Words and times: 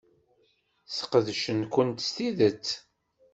Sqedcen-kent 0.97 2.03
s 2.07 2.07
tidet. 2.15 2.67